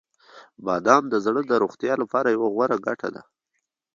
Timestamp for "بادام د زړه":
0.65-1.41